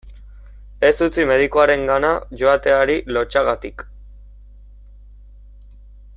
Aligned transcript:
Ez 0.87 0.93
utzi 1.07 1.25
medikuarengana 1.31 2.13
joateari 2.41 2.97
lotsagatik. 3.17 3.85